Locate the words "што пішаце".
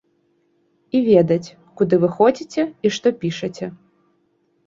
2.95-3.65